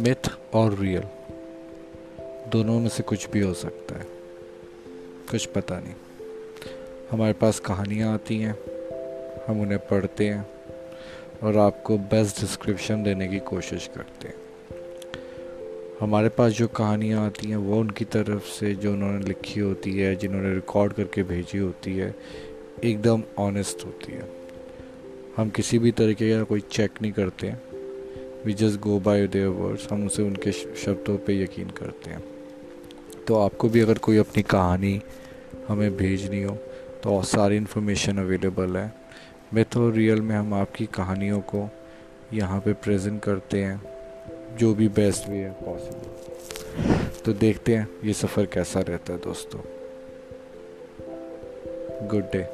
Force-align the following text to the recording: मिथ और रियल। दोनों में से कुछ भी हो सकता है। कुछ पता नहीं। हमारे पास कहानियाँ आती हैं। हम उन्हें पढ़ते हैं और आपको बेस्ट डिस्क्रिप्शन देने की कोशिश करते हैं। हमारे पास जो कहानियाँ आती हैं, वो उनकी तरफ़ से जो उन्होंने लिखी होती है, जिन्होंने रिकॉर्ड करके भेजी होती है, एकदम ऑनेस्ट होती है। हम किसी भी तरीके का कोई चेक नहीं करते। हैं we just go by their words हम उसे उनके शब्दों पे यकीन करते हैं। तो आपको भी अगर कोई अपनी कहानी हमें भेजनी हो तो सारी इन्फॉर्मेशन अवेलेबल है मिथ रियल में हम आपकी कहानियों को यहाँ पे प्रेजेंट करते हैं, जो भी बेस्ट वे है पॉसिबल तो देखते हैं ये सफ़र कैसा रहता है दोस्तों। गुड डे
मिथ 0.00 0.30
और 0.54 0.78
रियल। 0.78 1.02
दोनों 2.50 2.80
में 2.80 2.88
से 2.88 3.02
कुछ 3.02 3.30
भी 3.30 3.40
हो 3.40 3.54
सकता 3.54 3.98
है। 3.98 4.06
कुछ 5.30 5.46
पता 5.46 5.80
नहीं। 5.80 5.94
हमारे 7.10 7.32
पास 7.32 7.60
कहानियाँ 7.60 8.14
आती 8.14 8.36
हैं। 8.36 8.58
हम 9.46 9.60
उन्हें 9.60 9.78
पढ़ते 9.78 10.26
हैं 10.26 10.46
और 11.42 11.56
आपको 11.56 11.98
बेस्ट 11.98 12.40
डिस्क्रिप्शन 12.40 13.02
देने 13.02 13.28
की 13.28 13.38
कोशिश 13.38 13.90
करते 13.96 14.28
हैं। 14.28 14.34
हमारे 16.00 16.28
पास 16.28 16.52
जो 16.52 16.68
कहानियाँ 16.68 17.26
आती 17.26 17.48
हैं, 17.48 17.56
वो 17.56 17.80
उनकी 17.80 18.04
तरफ़ 18.04 18.44
से 18.44 18.74
जो 18.74 18.92
उन्होंने 18.92 19.24
लिखी 19.24 19.60
होती 19.60 19.98
है, 19.98 20.16
जिन्होंने 20.16 20.54
रिकॉर्ड 20.54 20.92
करके 20.92 21.22
भेजी 21.22 21.58
होती 21.58 21.96
है, 21.96 22.14
एकदम 22.84 23.22
ऑनेस्ट 23.38 23.86
होती 23.86 24.12
है। 24.12 24.30
हम 25.36 25.50
किसी 25.50 25.78
भी 25.78 25.92
तरीके 25.92 26.36
का 26.36 26.42
कोई 26.42 26.60
चेक 26.60 26.90
नहीं 27.02 27.12
करते। 27.12 27.46
हैं 27.46 27.75
we 28.46 28.52
just 28.52 28.80
go 28.80 28.98
by 29.00 29.26
their 29.26 29.48
words 29.48 29.86
हम 29.92 30.06
उसे 30.06 30.22
उनके 30.22 30.52
शब्दों 30.52 31.16
पे 31.18 31.42
यकीन 31.42 31.70
करते 31.70 32.10
हैं। 32.10 32.22
तो 33.26 33.34
आपको 33.34 33.68
भी 33.68 33.80
अगर 33.80 33.98
कोई 33.98 34.16
अपनी 34.16 34.42
कहानी 34.42 35.00
हमें 35.68 35.96
भेजनी 35.96 36.42
हो 36.42 36.54
तो 37.02 37.22
सारी 37.22 37.56
इन्फॉर्मेशन 37.56 38.18
अवेलेबल 38.18 38.76
है 38.76 38.92
मिथ 39.54 39.76
रियल 39.76 40.20
में 40.20 40.34
हम 40.36 40.54
आपकी 40.54 40.86
कहानियों 40.86 41.40
को 41.40 41.68
यहाँ 42.34 42.60
पे 42.60 42.72
प्रेजेंट 42.72 43.22
करते 43.22 43.62
हैं, 43.62 43.80
जो 44.56 44.74
भी 44.74 44.88
बेस्ट 44.88 45.28
वे 45.28 45.36
है 45.36 45.50
पॉसिबल 45.64 47.22
तो 47.24 47.32
देखते 47.32 47.76
हैं 47.76 47.88
ये 48.04 48.12
सफ़र 48.12 48.46
कैसा 48.46 48.80
रहता 48.80 49.12
है 49.12 49.18
दोस्तों। 49.18 49.60
गुड 52.08 52.24
डे 52.24 52.44